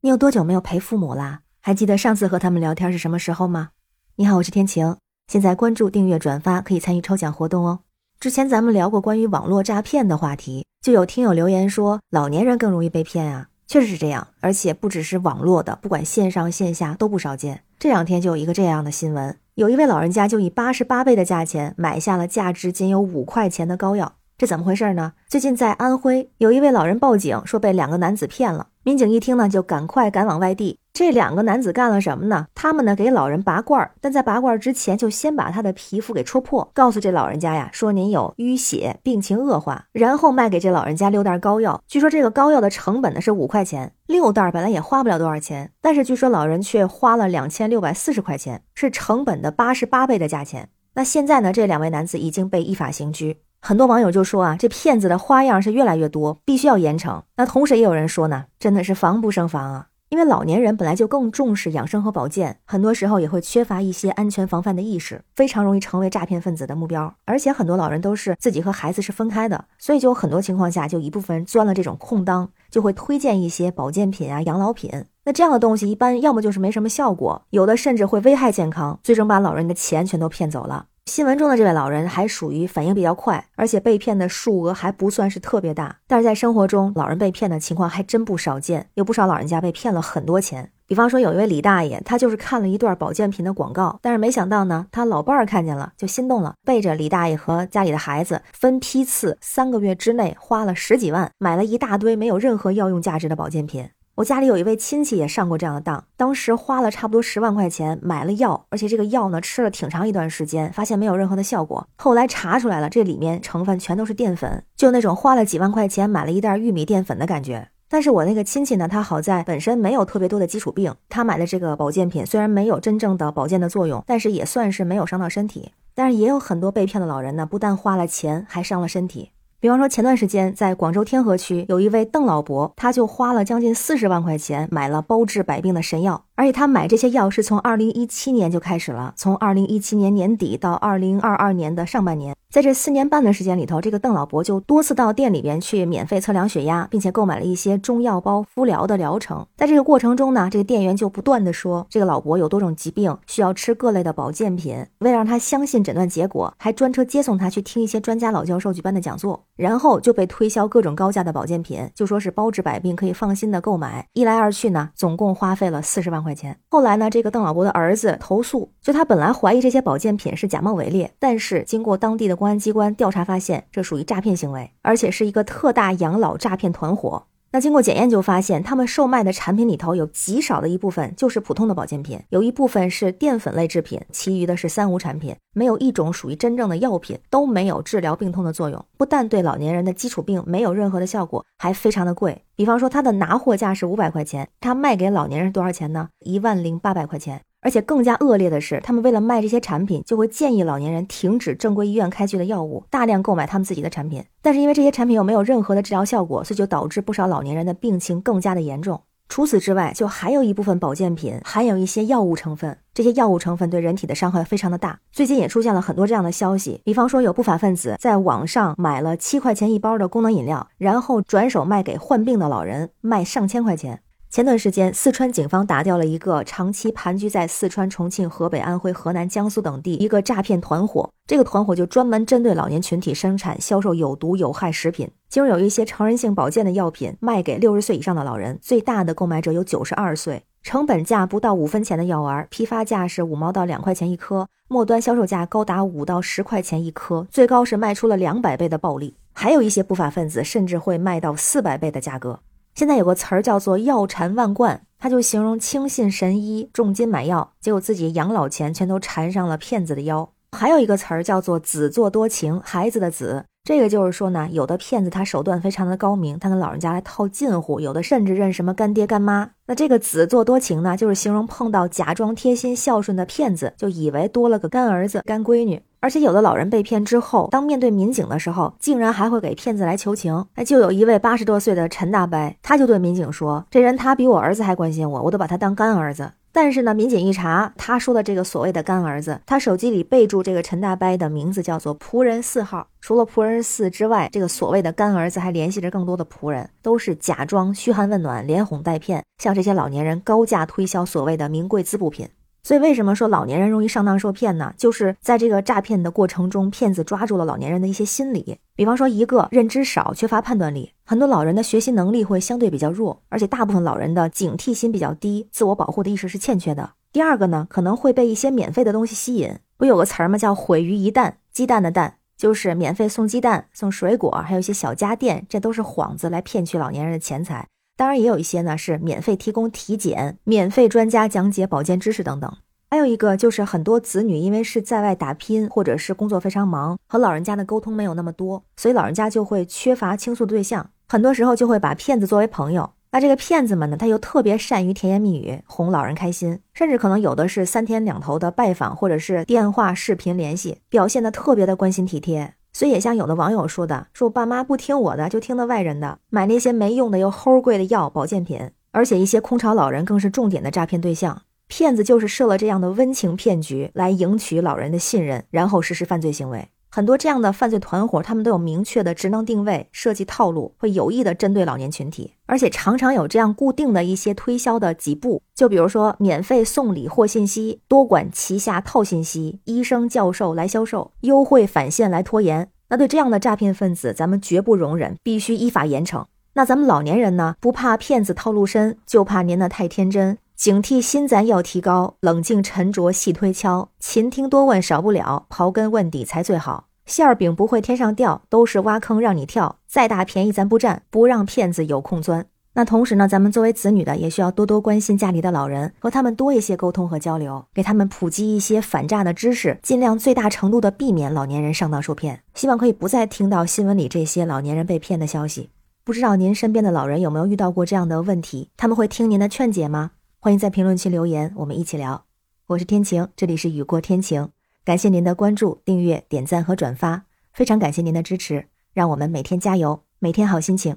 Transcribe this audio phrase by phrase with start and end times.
[0.00, 1.40] 你有多久没有陪父母啦？
[1.60, 3.70] 还记得上次和他们聊天是什么时候吗？
[4.14, 4.96] 你好，我是天晴。
[5.26, 7.80] 现在关注、订阅、转发可以参与抽奖活动哦。
[8.20, 17.64] 之前咱们聊过关于网络诈骗的话题，就有听友留言说老年人更容易被骗啊，确实是这样，而且不只是网络的，不管线上线下都不少见。
[17.80, 24.14] 这两天就有一个这样的新闻，有一位老人家就以八十八倍的价钱买下了价值仅有五块钱的膏药。
[24.36, 25.14] 这怎么回事呢？
[25.26, 28.68] 最近在安徽，有一位老人报警说被两个男子骗了。
[28.88, 30.78] 民警一听呢，就赶快赶往外地。
[30.94, 32.46] 这两个男子干了什么呢？
[32.54, 41.82] 他们呢给老人拔罐，但在拔罐之前，就先把他的皮肤给戳破，告诉这老人家呀，说您有淤血，病情恶化，然后卖给这老人家六袋膏药。
[41.86, 50.70] 据说这个膏药的成本呢是五块钱，六袋本来也花不了多少钱，但是据说老人却花了两千六百四十块钱，是成本的八十八倍的价钱。
[50.94, 53.42] 那现在呢，这两位男子已经被依法刑拘。
[53.60, 57.22] 很多网友就说啊，这骗子的花样是越来越多，必须要严惩。
[57.36, 59.86] 那同时也有人说呢，真的是防不胜防啊。
[60.08, 67.14] 因为老年人本来就更重视养生和保健，很多时候也会缺乏一些安全防范的意识，非常容易成为诈骗分子的目标。
[67.26, 75.04] 而且很多老人都是自己和孩子是分开的，所以就有很多情况下，就一部分人钻了这种空当，就会推荐一些保健品啊、养老品。
[75.24, 80.86] 那这样的东西一般要么就是没什么效果，有的甚至会危害健康，最终把老人的钱全都骗走了。
[81.08, 85.96] 新闻中的这位老人还属于反应比较快，而且被骗的数额还不算是特别大。
[86.06, 90.70] 但是在生活中，老人被骗的情况还真不少见，有不少老人家被骗了很多钱。
[90.86, 103.88] 比方说，有一位李大爷，他就是看了一段保健品的广告，但是没想到呢，他老伴儿看见了就心动了，背着李大爷和家里的孩子，分批次三个月之内花了十几万，买了一大堆没有任何药用价值的保健品。
[104.18, 111.86] 我家里有一位亲戚也上过这样的当，当时花了差不多十万块钱买了药，而且这个药呢吃了挺长一段时间，发现没有任何的效果。
[111.98, 117.68] 后来查出来了，这里面成分全都是淀粉，就那种花了几万块钱买了一袋玉米淀粉的感觉。
[117.88, 125.70] 但是我那个亲戚呢，他好在本身没有特别多的基础病，他买的这个保健品虽然没有真正的保健的作用，但是也算是没有伤到身体。
[125.94, 129.30] 但是也有很多被骗的老人呢，不但花了钱，还伤了身体。
[129.60, 142.32] 比方说，前段时间在广州天河区有一位邓老伯，他就花了将近四十万块钱买了包治百病的神药，而且他买这些药是从二零一七年就开始了，从二零一七年年底到二零二二年的上半年。
[142.48, 149.44] 在这四年半的时间里头，这个邓老伯就多次到店里边去免费测量血压，并且购买了一些中药包敷疗的疗程。
[149.56, 154.86] 在这个过程中呢，这个店员就不断的说，这个老伯有多种疾病，需要吃各类的保健品。
[155.00, 164.06] 为了让他相信诊断结果，还专车接送他去听一些专家老教授举办的讲座，然后就被推销各种高价的保健品，就说是包治百病，可以放心的购买。
[164.12, 166.58] 一来二去呢，总共花费了四十万块块钱。
[166.68, 177.24] 后来呢，这个邓老伯的儿子投诉，就他本来怀疑这些保健品是假冒伪劣，但是经过当地的公安机关调查发现，这属于诈骗行为，而且是一个特大养老诈骗团伙。
[177.50, 188.84] 那经过检验就发现，他们售卖的产品里头有极少的一部分就是普通的保健品，有一部分是淀粉类制品，其余的是三无产品，没有一种属于真正的药品，都没有治疗病痛的作用。
[188.98, 192.44] 不但对老年人的基础病没有任何的效果，还非常的贵。
[192.54, 196.10] 比方说，它的拿货价是五百块钱，它卖给老年人多少钱呢？
[196.20, 197.40] 一万零八百块钱。
[197.60, 204.24] 而且更加恶劣的是，他们为了卖这些产品，就会建议老年人停止正规医院开具的药物，大量购买他们自己的产品。
[204.40, 209.02] 但是因为这些产品又没有任何的治疗效果，所以就导致不少老年人的病情更加的严重。
[209.28, 214.98] 除此之外，就还有一部分保健品含有一些药物成分，这些药物成分对人体的伤害非常的大。
[215.12, 224.00] 最近也出现了很多这样的消息，比方说有不法分子在网上买了七块钱一包的功能饮料，然后转手卖给患病的老人，卖上千块钱。
[224.30, 231.08] 前段时间，四川警方打掉了一个长期盘踞在四川、重庆、河北、安徽、河南、江苏等地一个诈骗团伙。
[231.26, 249.14] 这个团伙就专门针对老年群体生产、销售有毒有害食品，其中有一些成人性保健的药品卖给六十岁以上的老人，最大的购买者有九十二岁，成本价不到五分钱的药丸，批发价是五毛到两块钱一颗，末端销售价高达五到十块钱一颗，最高是卖出了两百倍的暴利。
[249.32, 252.40] 还有一些不法分子甚至会卖到四百倍的价格。
[252.78, 260.30] 现在有个词儿叫做“药缠万贯”，他就形容轻信神医，重金买药，结果自己养老钱全都缠上了骗子的腰。
[260.52, 269.50] 还有一个词儿叫做“子作多情”，孩子的子，这个就是说呢，有的骗子他手段非常的高明，他跟老人家来套近乎，有的甚至认什么干爹干妈。
[269.66, 275.82] 那这个“子作多情”呢，就是形容碰到假装贴心孝顺的骗子，就以为多了个干儿子、干闺女。
[276.00, 280.46] 而且有的老人被骗之后，当面对民警的时候，竟然还会给骗子来求情。
[280.54, 292.86] 哎，就有一位八十多岁的陈大伯，他就对民警说：“这人他比我儿子还关心我，我都把他当干儿子。”但是呢，民警一查，他说的这个所谓的干儿子，他手机里备注这个陈大伯的名字叫做仆人四号。
[293.00, 302.28] 除了仆人四之外，这个所谓的干儿子还联系着更多的仆人，都是假装嘘寒问暖，连哄带骗，向这些老年人高价推销所谓的名贵滋补品。
[302.68, 304.74] 所以，为什么说老年人容易上当受骗呢？
[304.76, 308.58] 就是在这个诈骗的过程中，骗子抓住了老年人的一些心理。
[308.76, 316.90] 比方说，一个认知少、缺乏判断力，很多老人的学习能力会相对比较弱，而且大部分老人的警惕心比较低，自我保护的意识是欠缺的。
[317.10, 319.50] 第二个呢，可能会被一些免费的东西吸引。
[319.78, 320.36] 不有个词儿吗？
[320.36, 327.66] 叫“毁于一旦”，鸡蛋的蛋，就是免费送鸡蛋、送水果，还有一些小家电，这都是幌子来骗取老年人的钱财。
[327.98, 332.56] 当然，也有一些呢是免费提供体检、免费专家讲解保健知识等等。
[332.88, 342.88] 还有一个就是很多子女因为是在外打拼，或者是工作非常忙，和老人家的沟通没有那么多，所以老人家就会缺乏倾诉对象，很多时候就会把骗子作为朋友。
[343.10, 352.54] 那这个骗子们呢，他又特别善于甜言蜜语哄老人开心，甚至可能有的是三天两头的拜访，或者是电话、视频联系，表现的特别的关心体贴。
[352.78, 361.42] 所以也像有的网友说的，说我爸妈不听我的，就听那外人的，买那些没用的又齁贵的药保健品，而且一些空巢老人更是重点的诈骗对象。
[361.66, 366.68] 骗子就是设了这样的温情骗局来赢取老人的信任，然后实施犯罪行为。
[366.90, 382.70] 很多这样的犯罪团伙，他们都有明确的职能定位、设计套路，会有意的针对老年群体，而且常常有这样固定的一些推销的几步，就比如说免费送礼或信息、多管齐下套信息、医生教授来销售、优惠返现来拖延。
[382.88, 386.24] 那对这样的诈骗分子，咱们绝不容忍，必须依法严惩。
[386.54, 390.38] 那咱们老年人呢，不怕骗子套路深，就怕您那太天真。
[390.58, 396.88] 警惕心咱要提高，冷静沉着细推敲，勤听多问少不了，刨根问底才最好。
[397.06, 399.76] 馅儿饼不会天上掉，都是挖坑让你跳。
[399.86, 402.44] 再大便宜咱不占，不让骗子有空钻。
[402.72, 412.42] 那同时呢，咱们作为子女的，也需要多多关心家里的老人，和他们多一些沟通和交流，给他们普及一些反诈的知识，尽量最大程度的避免老年人上当受骗。
[412.54, 415.70] 希望可以不再听到新闻里这些老年人被骗的消息。
[416.02, 418.70] 不知道您身边的老人有没有遇到过这样的问题？
[418.76, 420.10] 他们会听您的劝解吗？
[420.40, 422.24] 欢迎在评论区留言，我们一起聊。
[422.68, 424.50] 我是天晴，这里是雨过天晴。
[424.84, 430.96] 感谢您的关注、订阅、点赞和转发，非常感谢您的支持，让我们每天加油，每天好心情。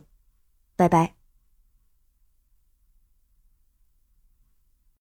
[0.75, 1.20] 拜拜。